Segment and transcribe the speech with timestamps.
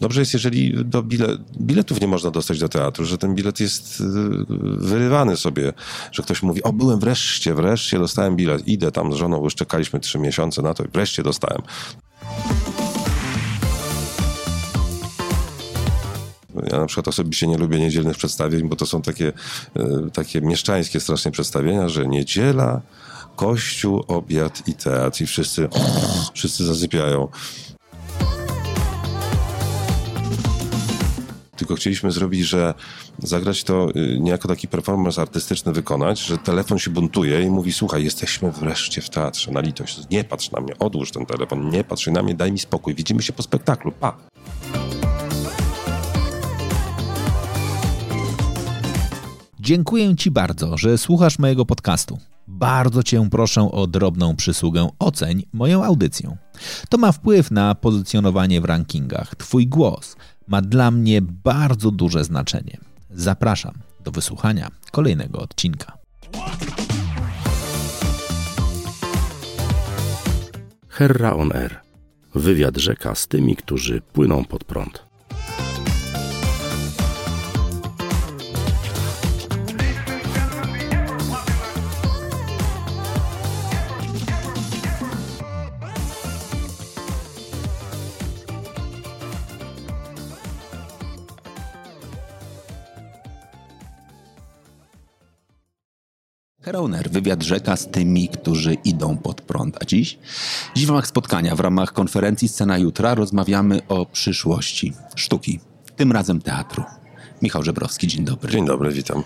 [0.00, 4.00] Dobrze jest, jeżeli do bilet, biletów nie można dostać do teatru, że ten bilet jest
[4.00, 4.04] y,
[4.78, 5.72] wyrywany sobie,
[6.12, 10.00] że ktoś mówi, o byłem wreszcie, wreszcie dostałem bilet, idę tam z żoną, już czekaliśmy
[10.00, 11.62] trzy miesiące na to i wreszcie dostałem.
[16.72, 21.00] Ja na przykład osobiście nie lubię niedzielnych przedstawień, bo to są takie, y, takie mieszczańskie
[21.00, 22.80] strasznie przedstawienia, że niedziela,
[23.36, 25.68] kościół, obiad i teatr i wszyscy,
[26.34, 27.28] wszyscy zasypiają.
[31.60, 32.74] Tylko chcieliśmy zrobić, że
[33.18, 38.04] zagrać to y, niejako taki performance artystyczny wykonać, że telefon się buntuje i mówi, słuchaj,
[38.04, 42.06] jesteśmy wreszcie w teatrze, na litość, nie patrz na mnie, odłóż ten telefon, nie patrz
[42.06, 44.16] na mnie, daj mi spokój, widzimy się po spektaklu, pa.
[49.60, 52.18] Dziękuję Ci bardzo, że słuchasz mojego podcastu.
[52.48, 56.36] Bardzo Cię proszę o drobną przysługę oceń moją audycję.
[56.88, 59.36] To ma wpływ na pozycjonowanie w rankingach.
[59.36, 60.16] Twój głos
[60.50, 62.78] ma dla mnie bardzo duże znaczenie.
[63.10, 65.92] Zapraszam do wysłuchania kolejnego odcinka.
[70.88, 71.80] Herra on Air.
[72.34, 75.09] Wywiad rzeka z tymi, którzy płyną pod prąd.
[96.70, 99.76] Herauner, wywiad rzeka z tymi, którzy idą pod prąd.
[99.82, 100.18] A dziś?
[100.74, 105.60] Dziś w ramach spotkania, w ramach konferencji Scena Jutra rozmawiamy o przyszłości sztuki,
[105.96, 106.84] tym razem teatru.
[107.42, 108.52] Michał Żebrowski, dzień dobry.
[108.52, 109.22] Dzień dobry, witam.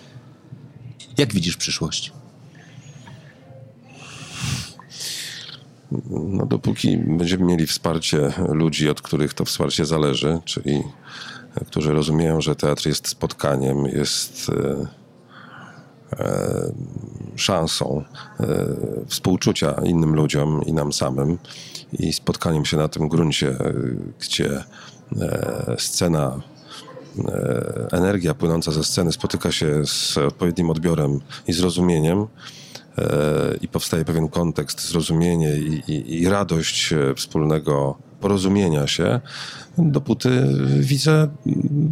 [1.18, 2.12] Jak widzisz przyszłość?
[6.10, 10.82] No, dopóki będziemy mieli wsparcie ludzi, od których to wsparcie zależy, czyli
[11.66, 14.86] którzy rozumieją, że teatr jest spotkaniem, jest e,
[16.18, 16.72] e,
[17.36, 18.04] szansą
[18.40, 18.46] e,
[19.06, 21.38] współczucia innym ludziom i nam samym
[21.92, 23.74] i spotkaniem się na tym gruncie, e,
[24.20, 24.64] gdzie
[25.20, 26.40] e, scena
[27.92, 32.26] energia płynąca ze sceny spotyka się z odpowiednim odbiorem i zrozumieniem
[33.60, 39.20] i powstaje pewien kontekst, zrozumienie i, i, i radość wspólnego porozumienia się,
[39.78, 40.30] dopóty
[40.78, 41.28] widzę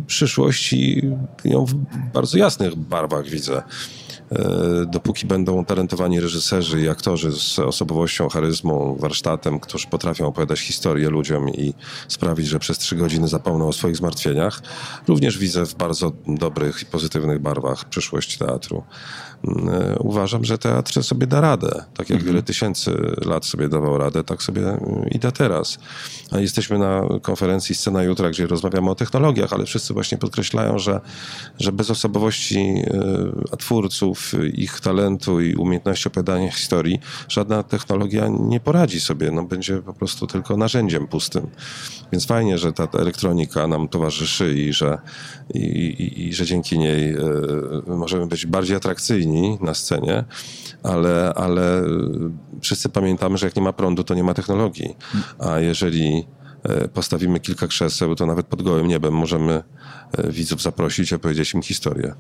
[0.06, 1.02] przyszłość i
[1.44, 1.74] ją w
[2.12, 3.62] bardzo jasnych barwach widzę.
[4.32, 11.10] E, dopóki będą talentowani reżyserzy i aktorzy z osobowością, charyzmą, warsztatem, którzy potrafią opowiadać historię
[11.10, 11.74] ludziom i
[12.08, 14.62] sprawić, że przez trzy godziny zapomną o swoich zmartwieniach,
[15.08, 18.82] również widzę w bardzo dobrych i pozytywnych barwach przyszłość teatru.
[19.44, 21.84] Mm, e, uważam, że teatr sobie da radę.
[21.96, 22.90] Tak jak wiele tysięcy
[23.24, 24.62] lat sobie dawał radę, tak sobie
[25.10, 25.78] i da teraz.
[26.30, 31.00] A jesteśmy na konferencji Scena Jutra, gdzie rozmawiamy o technologiach, ale wszyscy właśnie podkreślają, że,
[31.58, 33.56] że bez osobowości e,
[34.54, 39.30] ich talentu i umiejętności opowiadania historii, żadna technologia nie poradzi sobie.
[39.30, 41.46] No, będzie po prostu tylko narzędziem pustym.
[42.12, 44.98] Więc fajnie, że ta elektronika nam towarzyszy i że,
[45.54, 47.18] i, i, i że dzięki niej y,
[47.86, 50.24] możemy być bardziej atrakcyjni na scenie,
[50.82, 51.82] ale, ale
[52.60, 54.96] wszyscy pamiętamy, że jak nie ma prądu, to nie ma technologii.
[55.38, 56.26] A jeżeli
[56.62, 59.62] e, postawimy kilka krzeseł, to nawet pod gołym niebem możemy
[60.12, 62.14] e, widzów zaprosić opowiedzieć im historię.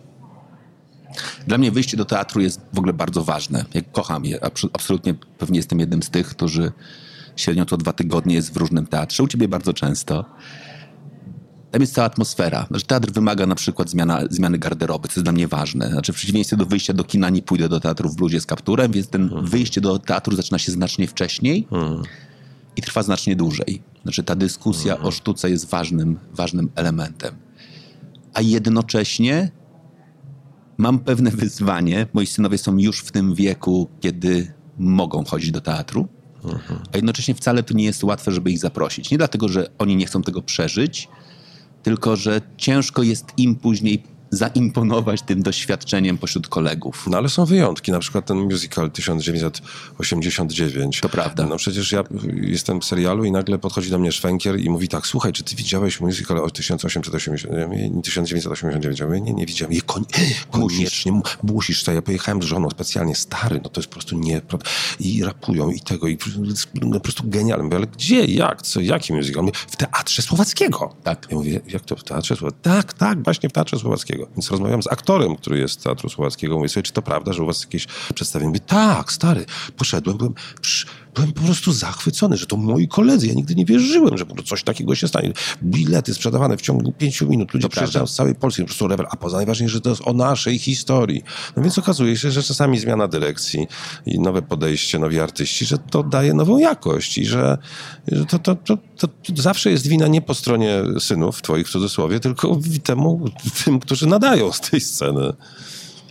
[1.46, 3.64] Dla mnie wyjście do teatru jest w ogóle bardzo ważne.
[3.74, 4.44] Ja kocham je.
[4.72, 6.72] Absolutnie pewnie jestem jednym z tych, którzy
[7.36, 9.22] średnio co dwa tygodnie jest w różnym teatrze.
[9.22, 10.24] U ciebie bardzo często.
[11.70, 12.66] Tam jest cała atmosfera.
[12.70, 15.90] Znaczy, teatr wymaga na przykład zmiana, zmiany garderoby, co jest dla mnie ważne.
[15.90, 18.92] Znaczy, w przeciwieństwie do wyjścia do kina nie pójdę do teatru w bluzie z kapturem,
[18.92, 19.46] więc ten hmm.
[19.46, 22.02] wyjście do teatru zaczyna się znacznie wcześniej hmm.
[22.76, 23.82] i trwa znacznie dłużej.
[24.02, 25.08] Znaczy, ta dyskusja hmm.
[25.08, 27.34] o sztuce jest ważnym, ważnym elementem.
[28.34, 29.50] A jednocześnie
[30.82, 32.06] mam pewne wyzwanie.
[32.12, 36.08] Moi synowie są już w tym wieku, kiedy mogą chodzić do teatru,
[36.92, 39.10] a jednocześnie wcale to nie jest łatwe, żeby ich zaprosić.
[39.10, 41.08] Nie dlatego, że oni nie chcą tego przeżyć,
[41.82, 44.02] tylko że ciężko jest im później
[44.32, 47.04] zaimponować tym doświadczeniem pośród kolegów.
[47.10, 51.00] No ale są wyjątki, na przykład ten musical 1989.
[51.00, 51.46] To prawda.
[51.46, 52.04] No przecież ja
[52.42, 55.56] jestem w serialu i nagle podchodzi do mnie Szwenkier i mówi tak, słuchaj, czy ty
[55.56, 59.00] widziałeś musical o 1880, 1989?
[59.00, 59.74] Ja mówię, nie, nie widziałem.
[59.74, 59.80] Je,
[60.50, 61.92] koniecznie, musisz to.
[61.92, 64.40] Ja pojechałem z żoną specjalnie, stary, no to jest po prostu nie,
[65.00, 66.18] i rapują i tego, i
[66.82, 67.64] no, po prostu genialne.
[67.64, 69.44] Mówię, ale gdzie, jak, co, jaki musical?
[69.44, 70.94] Mówię, w Teatrze Słowackiego.
[71.02, 71.26] Tak.
[71.30, 72.76] Ja mówię, jak to w Teatrze Słowackiego?
[72.76, 74.21] Tak, tak, właśnie w Teatrze Słowackiego.
[74.26, 76.56] Więc rozmawiam z aktorem, który jest z Teatru Słowackiego.
[76.56, 78.48] Mówię sobie, czy to prawda, że u was jakieś przedstawienie?
[78.48, 79.44] Mówię, tak, stary,
[79.76, 80.34] poszedłem, byłem...
[80.60, 83.26] Psz, byłem po prostu zachwycony, że to moi koledzy.
[83.26, 85.32] Ja nigdy nie wierzyłem, że coś takiego się stanie.
[85.62, 87.54] Bilety sprzedawane w ciągu pięciu minut.
[87.54, 88.88] Ludzie przyjeżdżają z całej Polski, po prostu.
[89.10, 91.22] A poza najważniejsze, że to jest o naszej historii.
[91.56, 93.66] No więc okazuje się, że czasami zmiana dyrekcji
[94.06, 97.58] i nowe podejście, nowi artyści, że to daje nową jakość i że,
[98.12, 102.20] że to, to, to, to, zawsze jest wina nie po stronie synów, twoich w cudzysłowie,
[102.20, 103.30] tylko temu,
[103.64, 105.32] tym, którzy nadają z tej sceny.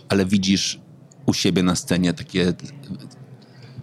[0.08, 0.80] Ale widzisz
[1.26, 2.52] u siebie na scenie takie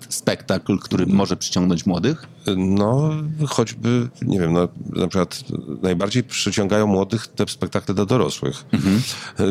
[0.10, 2.28] spektakl, który może przyciągnąć młodych?
[2.58, 3.12] No,
[3.48, 5.44] choćby, nie wiem, no, na przykład
[5.82, 8.66] najbardziej przyciągają młodych te spektakle dla dorosłych.
[8.72, 9.02] Mhm.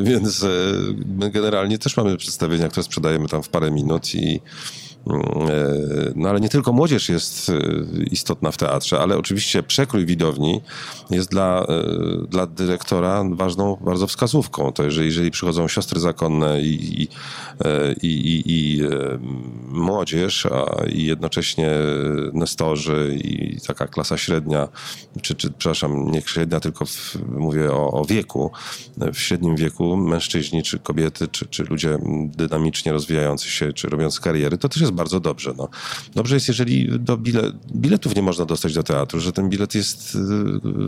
[0.04, 0.48] Więc e,
[1.18, 4.40] my generalnie też mamy przedstawienia, które sprzedajemy tam w parę minut i
[6.16, 7.52] no ale nie tylko młodzież jest e,
[8.10, 10.60] istotna w teatrze, ale oczywiście przekrój widowni
[11.10, 14.72] jest dla, e, dla dyrektora ważną bardzo wskazówką.
[14.72, 17.08] To jeżeli, jeżeli przychodzą siostry zakonne i, i,
[18.02, 18.82] i, i
[19.68, 21.70] młodzież, a i jednocześnie
[22.32, 24.68] nestorzy i taka klasa średnia,
[25.22, 28.50] czy, czy przepraszam, nie średnia, tylko w, mówię o, o wieku,
[29.14, 34.58] w średnim wieku mężczyźni, czy kobiety, czy, czy ludzie dynamicznie rozwijający się, czy robiąc kariery,
[34.58, 35.54] to też jest bardzo dobrze.
[35.56, 35.68] No.
[36.14, 40.14] Dobrze jest, jeżeli do bile, biletów nie można dostać do teatru, że ten bilet jest
[40.14, 40.18] y,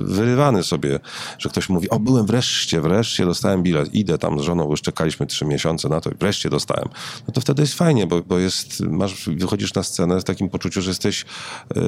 [0.04, 1.00] wyrywany sobie,
[1.38, 5.26] że ktoś mówi, o byłem wreszcie, wreszcie dostałem bilet, idę tam z żoną, już czekaliśmy
[5.26, 6.88] trzy miesiące na to i wreszcie dostałem.
[7.28, 10.82] No to wtedy jest fajnie, bo, bo jest, masz, wychodzisz na scenę w takim poczuciu,
[10.82, 11.24] że jesteś
[11.76, 11.80] y,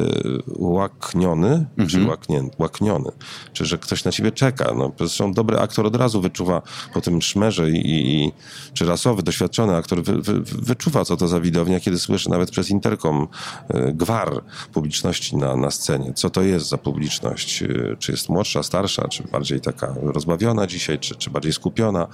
[0.46, 1.88] łakniony, mhm.
[1.88, 3.10] czy łaknię, łakniony,
[3.52, 4.74] czy że ktoś na ciebie czeka.
[4.76, 6.62] No, zresztą dobry aktor od razu wyczuwa
[6.94, 8.32] po tym szmerze i, i
[8.74, 12.70] czy rasowy, doświadczony aktor wy, wy, wyczuwa, co to za widownia, kiedy słyszy nawet przez
[12.70, 13.28] interkom
[13.68, 16.12] e, gwar publiczności na, na scenie.
[16.14, 17.62] Co to jest za publiczność?
[17.62, 22.08] E, czy jest młodsza, starsza, czy bardziej taka rozbawiona dzisiaj, czy, czy bardziej skupiona,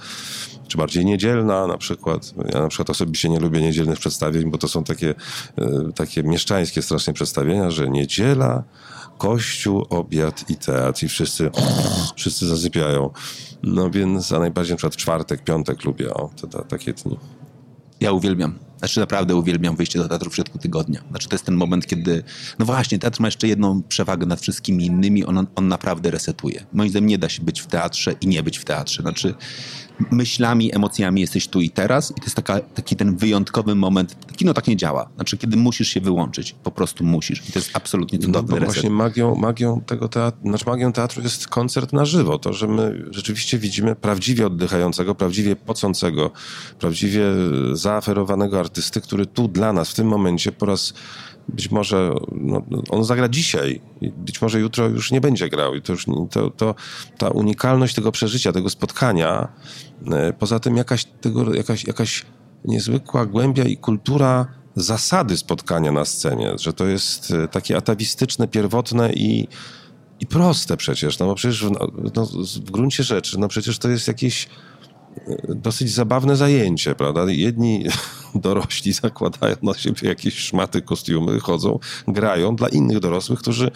[0.67, 2.33] czy bardziej niedzielna na przykład.
[2.53, 5.15] Ja na przykład osobiście nie lubię niedzielnych przedstawień, bo to są takie,
[5.57, 8.63] e, takie mieszczańskie strasznie przedstawienia, że niedziela,
[9.17, 11.51] kościół, obiad i teatr i wszyscy,
[12.15, 13.09] wszyscy zasypiają.
[13.63, 17.17] No więc, a najbardziej na przykład czwartek, piątek lubię, o, to, takie dni.
[17.99, 18.68] Ja uwielbiam.
[18.79, 21.01] Znaczy naprawdę uwielbiam wyjście do teatru w środku tygodnia.
[21.09, 22.23] Znaczy to jest ten moment, kiedy...
[22.59, 25.25] No właśnie, teatr ma jeszcze jedną przewagę nad wszystkimi innymi.
[25.25, 26.65] On, on naprawdę resetuje.
[26.73, 29.01] Moim zdaniem nie da się być w teatrze i nie być w teatrze.
[29.01, 29.35] Znaczy
[30.11, 34.15] myślami, emocjami jesteś tu i teraz i to jest taka, taki ten wyjątkowy moment.
[34.35, 35.09] Kino tak nie działa.
[35.15, 36.55] Znaczy, kiedy musisz się wyłączyć.
[36.63, 37.49] Po prostu musisz.
[37.49, 41.23] I to jest absolutnie cudowny no, no Właśnie magią, magią tego teatru, znaczy magią teatru
[41.23, 42.39] jest koncert na żywo.
[42.39, 46.31] To, że my rzeczywiście widzimy prawdziwie oddychającego, prawdziwie pocącego,
[46.79, 47.23] prawdziwie
[47.73, 50.93] zaaferowanego artysty, który tu dla nas w tym momencie po raz
[51.53, 55.75] być może no, on zagra dzisiaj, być może jutro już nie będzie grał.
[55.75, 56.75] I to już to, to,
[57.17, 59.47] ta unikalność tego przeżycia, tego spotkania,
[60.11, 62.25] e, poza tym jakaś, tego, jakaś, jakaś
[62.65, 69.13] niezwykła głębia i kultura zasady spotkania na scenie, że to jest e, takie atawistyczne, pierwotne
[69.13, 69.47] i,
[70.19, 72.25] i proste przecież, no bo przecież no, no,
[72.65, 74.47] w gruncie rzeczy, no przecież to jest jakieś
[75.49, 77.25] dosyć zabawne zajęcie, prawda?
[77.27, 77.85] Jedni
[78.35, 83.71] dorośli zakładają na siebie jakieś szmaty, kostiumy, chodzą, grają dla innych dorosłych, którzy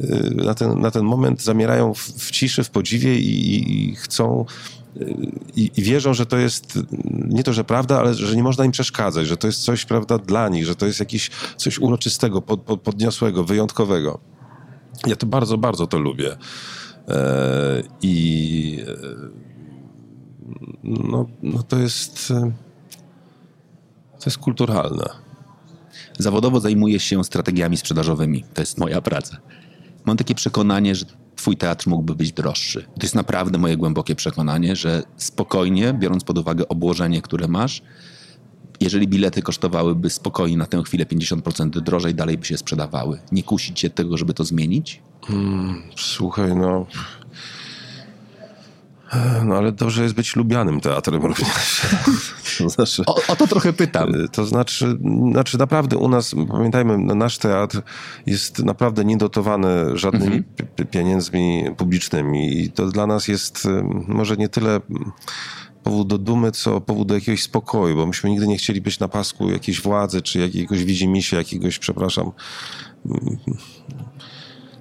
[0.00, 4.44] y, na ten, na ten moment zamierają w, w ciszy, w podziwie i, i chcą
[4.96, 5.14] y,
[5.56, 6.78] i, i, wierzą, że to jest
[7.10, 10.18] nie to, że prawda, ale że nie można im przeszkadzać, że to jest coś, prawda,
[10.18, 14.20] dla nich, że to jest jakieś coś uroczystego, pod, pod, podniosłego, wyjątkowego.
[15.06, 16.36] Ja to bardzo, bardzo to lubię.
[17.08, 19.49] E, I e,
[20.82, 22.52] no, no to jest e,
[24.20, 25.04] to jest kulturalne.
[26.18, 28.44] Zawodowo zajmuję się strategiami sprzedażowymi.
[28.54, 29.36] To jest moja praca.
[30.04, 32.82] Mam takie przekonanie, że twój teatr mógłby być droższy.
[32.82, 37.82] To jest naprawdę moje głębokie przekonanie, że spokojnie, biorąc pod uwagę obłożenie, które masz,
[38.80, 43.18] jeżeli bilety kosztowałyby spokojnie na tę chwilę 50% drożej, dalej by się sprzedawały.
[43.32, 45.02] Nie kusić się tego, żeby to zmienić?
[45.26, 46.86] Hmm, słuchaj, no
[49.44, 51.48] no ale dobrze jest być lubianym teatrem również.
[52.58, 54.12] To znaczy, o, o, to trochę pytam.
[54.32, 54.98] To znaczy,
[55.32, 57.82] znaczy naprawdę u nas, pamiętajmy, nasz teatr
[58.26, 60.88] jest naprawdę niedotowany żadnymi mhm.
[60.90, 63.68] pieniędzmi publicznymi i to dla nas jest
[64.08, 64.80] może nie tyle
[65.82, 69.08] powód do dumy, co powód do jakiegoś spokoju, bo myśmy nigdy nie chcieli być na
[69.08, 72.30] pasku jakiejś władzy, czy jakiegoś widzimisię, jakiegoś, przepraszam,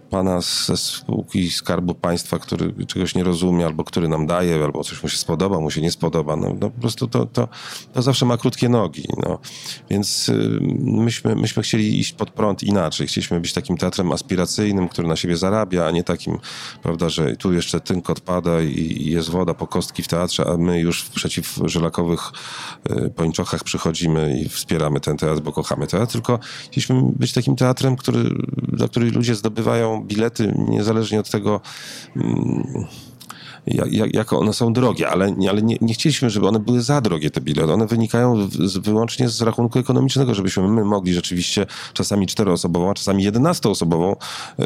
[0.09, 5.03] pana ze spółki Skarbu Państwa, który czegoś nie rozumie, albo który nam daje, albo coś
[5.03, 7.47] mu się spodoba, mu się nie spodoba, no, no po prostu to, to,
[7.93, 9.03] to zawsze ma krótkie nogi.
[9.17, 9.39] No.
[9.89, 13.07] Więc y, myśmy, myśmy chcieli iść pod prąd inaczej.
[13.07, 16.37] Chcieliśmy być takim teatrem aspiracyjnym, który na siebie zarabia, a nie takim,
[16.83, 20.79] prawda, że tu jeszcze tynk odpada i, jest woda po kostki w teatrze, a my
[20.79, 22.31] już w przeciw żelakowych
[22.91, 27.95] y, pończochach przychodzimy i wspieramy ten teatr, bo kochamy teatr, tylko chcieliśmy być takim teatrem,
[27.95, 28.29] który,
[28.67, 31.61] dla których ludzie zdobywają bilety niezależnie od tego,
[32.15, 32.85] mm,
[33.67, 37.31] jak, jak one są drogie, ale, ale nie, nie, chcieliśmy, żeby one były za drogie,
[37.31, 37.73] te bilety.
[37.73, 43.23] One wynikają z, wyłącznie z rachunku ekonomicznego, żebyśmy my mogli rzeczywiście czasami czteroosobową, a czasami
[43.23, 44.15] jedenastoosobową
[44.57, 44.65] yy,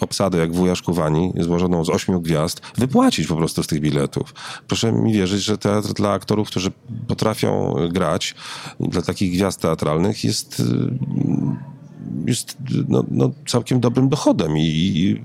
[0.00, 4.34] obsadę, jak wuja Szkuwani, złożoną z ośmiu gwiazd, wypłacić po prostu z tych biletów.
[4.66, 6.70] Proszę mi wierzyć, że teatr dla aktorów, którzy
[7.08, 8.34] potrafią grać,
[8.80, 10.58] dla takich gwiazd teatralnych jest...
[10.58, 11.75] Yy,
[12.26, 12.56] jest
[12.88, 15.24] no, no, całkiem dobrym dochodem i, i,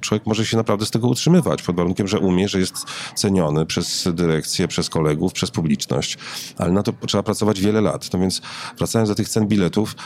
[0.00, 4.08] człowiek może się naprawdę z tego utrzymywać, pod warunkiem, że umie, że jest ceniony przez
[4.14, 6.18] dyrekcję, przez kolegów, przez publiczność.
[6.58, 8.12] Ale na to trzeba pracować wiele lat.
[8.12, 8.42] No więc
[8.78, 9.96] wracając do tych cen biletów,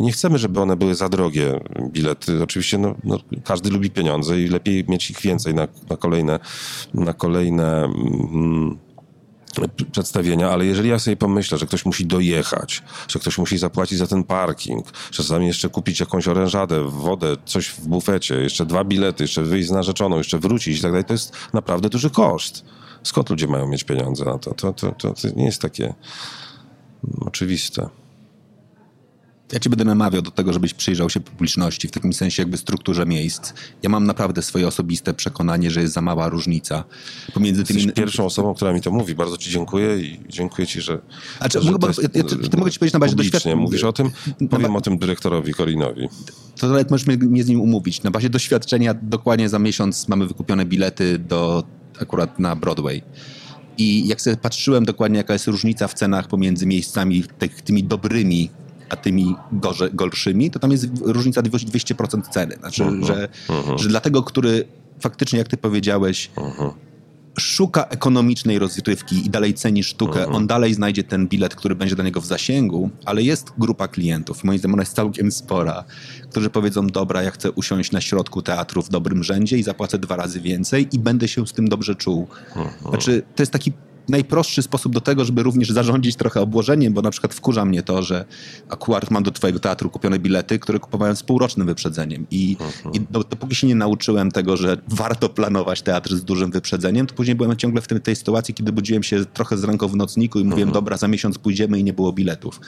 [0.00, 1.60] nie chcemy, żeby one były za drogie,
[1.92, 2.42] bilety.
[2.42, 6.38] Oczywiście no, no każdy lubi pieniądze i lepiej mieć ich więcej na, na kolejne,
[6.94, 8.87] na kolejne mm,
[9.92, 14.06] przedstawienia, ale jeżeli ja sobie pomyślę, że ktoś musi dojechać, że ktoś musi zapłacić za
[14.06, 19.42] ten parking, czasami jeszcze kupić jakąś orężadę, wodę, coś w bufecie, jeszcze dwa bilety, jeszcze
[19.42, 22.64] wyjść z narzeczoną, jeszcze wrócić i tak dalej, to jest naprawdę duży koszt.
[23.02, 24.54] Skąd ludzie mają mieć pieniądze na to?
[24.54, 25.94] To, to, to, to nie jest takie
[27.20, 27.88] oczywiste.
[29.52, 33.06] Ja ci będę namawiał do tego, żebyś przyjrzał się publiczności, w takim sensie jakby strukturze
[33.06, 33.52] miejsc.
[33.82, 36.84] Ja mam naprawdę swoje osobiste przekonanie, że jest za mała różnica
[37.34, 37.80] pomiędzy tymi...
[37.80, 39.14] Jesteś pierwszą osobą, która mi to mówi.
[39.14, 40.98] Bardzo ci dziękuję i dziękuję ci, że...
[41.40, 43.56] A czy, że mogę, ja, ja, ty, mogę ci powiedzieć na bazie doświadczenia.
[43.56, 44.10] Mówisz o tym?
[44.50, 46.08] Powiem o tym dyrektorowi Korinowi.
[46.56, 48.02] To nawet możesz mnie z nim umówić.
[48.02, 51.64] Na bazie doświadczenia dokładnie za miesiąc mamy wykupione bilety do
[52.00, 53.02] akurat na Broadway.
[53.78, 57.24] I jak sobie patrzyłem dokładnie, jaka jest różnica w cenach pomiędzy miejscami
[57.64, 58.50] tymi dobrymi,
[58.88, 62.54] a tymi gorze, gorszymi, to tam jest różnica 200% ceny.
[62.54, 63.04] Znaczy, uh mhm.
[63.04, 63.76] -huh, że, uh mhm.
[63.76, 63.82] -huh.
[63.82, 64.64] że dla tego, który
[65.00, 66.70] faktycznie, jak ty powiedziałeś, uh mhm.
[66.70, 66.74] -huh.
[67.38, 72.04] szuka ekonomicznej rozrywki i dalej ceni sztukę, on dalej znajdzie ten bilet, który będzie dla
[72.04, 75.84] niego w zasięgu, ale jest grupa klientów, moim zdaniem ona jest całkiem spora,
[76.30, 80.16] którzy powiedzą, dobra, ja chcę usiąść na środku teatru w dobrym rzędzie i zapłacę dwa
[80.16, 82.28] razy więcej i będę się z tym dobrze czuł.
[82.90, 83.72] Znaczy, to jest taki
[84.08, 88.02] najprostszy sposób do tego, żeby również zarządzić trochę obłożeniem, bo na przykład wkurza mnie to,
[88.02, 88.24] że
[88.68, 92.96] akurat mam do twojego teatru kupione bilety, które kupowałem z półrocznym wyprzedzeniem i, uh-huh.
[92.96, 97.14] i do, dopóki się nie nauczyłem tego, że warto planować teatr z dużym wyprzedzeniem, to
[97.14, 100.38] później byłem ciągle w tej, tej sytuacji, kiedy budziłem się trochę z ręką w nocniku
[100.38, 100.72] i mówiłem, uh-huh.
[100.72, 102.60] dobra, za miesiąc pójdziemy i nie było biletów.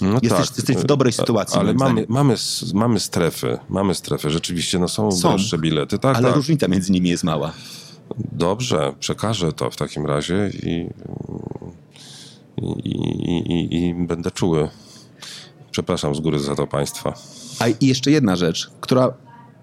[0.00, 0.56] No jesteś, tak.
[0.56, 1.60] jesteś w dobrej sytuacji.
[1.60, 2.36] Ale mamy, mamy,
[2.74, 5.98] mamy strefy, mamy strefy, rzeczywiście, no są, są droższe bilety.
[5.98, 6.36] Tak, ale tak.
[6.36, 7.52] różnica między nimi jest mała.
[8.18, 10.90] Dobrze, przekażę to w takim razie i,
[12.56, 12.90] i,
[13.38, 14.68] i, i będę czuły.
[15.70, 17.14] Przepraszam z góry za to Państwa.
[17.58, 19.14] A i jeszcze jedna rzecz, która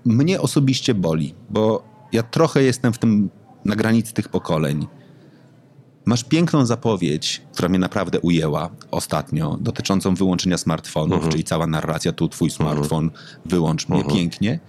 [0.06, 3.30] mnie osobiście boli, bo ja trochę jestem w tym
[3.66, 4.88] na granicy tych pokoleń.
[6.06, 11.32] Masz piękną zapowiedź, która mnie naprawdę ujęła ostatnio, dotyczącą wyłączenia smartfonów, mhm.
[11.32, 13.12] czyli cała narracja, tu twój smartfon,
[13.46, 14.18] wyłącz mnie mhm.
[14.18, 14.60] pięknie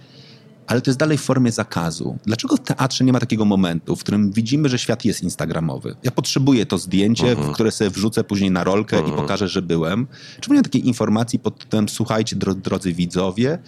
[0.69, 2.17] ale to jest dalej w formie zakazu.
[2.25, 5.95] Dlaczego w teatrze nie ma takiego momentu, w którym widzimy, że świat jest instagramowy?
[6.03, 7.53] Ja potrzebuję to zdjęcie, -huh.
[7.53, 9.17] które sobie wrzucę później na rolkę i mhm.
[9.17, 10.07] pokażę, że byłem.
[10.39, 13.59] Czemu nie ma takiej informacji pod tytułem słuchajcie, drodzy widzowie,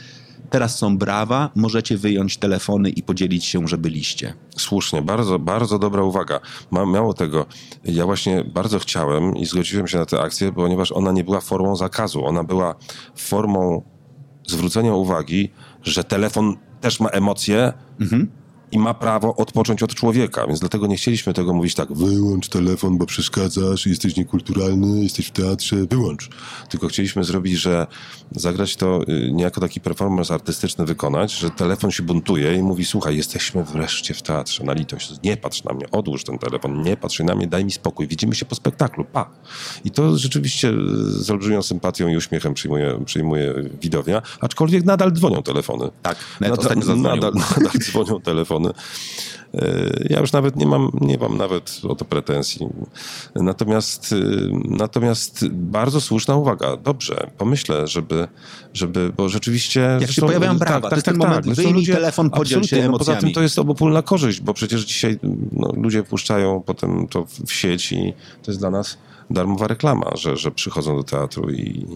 [0.49, 4.33] teraz są brawa, możecie wyjąć telefony i podzielić się, że byliście.
[4.57, 6.39] Słusznie, bardzo, bardzo dobra uwaga.
[6.71, 7.45] Ma, mało tego,
[7.83, 11.75] ja właśnie bardzo chciałem i zgodziłem się na tę akcję, ponieważ ona nie była formą
[11.75, 12.75] zakazu, ona była
[13.15, 13.83] formą
[14.47, 15.49] zwrócenia uwagi,
[15.83, 18.40] że telefon też ma emocje, mhm
[18.71, 22.97] i ma prawo odpocząć od człowieka, więc dlatego nie chcieliśmy tego mówić tak, wyłącz telefon,
[22.97, 26.29] bo przeszkadzasz, jesteś niekulturalny, jesteś w teatrze, wyłącz.
[26.69, 27.87] Tylko chcieliśmy zrobić, że
[28.31, 33.17] zagrać to y, niejako taki performance artystyczny wykonać, że telefon się buntuje i mówi, słuchaj,
[33.17, 37.19] jesteśmy wreszcie w teatrze, na litość, nie patrz na mnie, odłóż ten telefon, nie patrz
[37.19, 39.29] na mnie, daj mi spokój, widzimy się po spektaklu, pa.
[39.85, 40.73] I to rzeczywiście
[41.07, 45.89] z olbrzymią sympatią i uśmiechem przyjmuje, przyjmuje widownia, aczkolwiek nadal dzwonią telefony.
[46.01, 48.73] Tak, nadal, nadal, nadal dzwonią telefony strony.
[49.53, 52.67] E, ja już nawet nie mam, nie mam nawet o to pretensji.
[53.35, 54.15] Natomiast, e,
[54.65, 56.77] natomiast bardzo słuszna uwaga.
[56.77, 58.27] Dobrze, pomyślę, żeby,
[58.73, 59.97] żeby bo rzeczywiście...
[60.01, 61.73] Jak się pojawiają brawa, tak, to jest tak, ten tak, moment, tak.
[61.73, 62.91] ludzie, telefon, podziel się emocjami.
[62.91, 65.19] No, poza tym to jest obopólna korzyść, bo przecież dzisiaj
[65.51, 68.13] no, ludzie puszczają potem to w sieci i
[68.43, 68.97] to jest dla nas
[69.29, 71.87] darmowa reklama, że, że przychodzą do teatru i,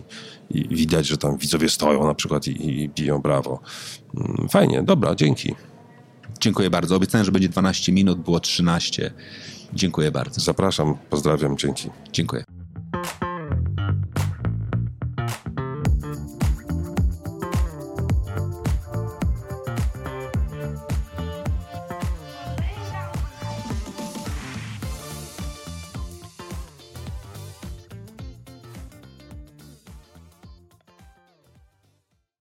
[0.50, 3.60] i widać, że tam widzowie stoją na przykład i, i biją brawo.
[4.18, 5.56] Mm, Fajnie, dobra, dzięki.
[6.46, 6.96] Dziękuję bardzo.
[6.96, 9.12] Obiecałem, że będzie 12 minut, było 13.
[9.74, 10.42] Dziękuję bardzo.
[10.42, 11.90] Zapraszam, pozdrawiam, dzięki.
[12.14, 12.44] Dziękuję.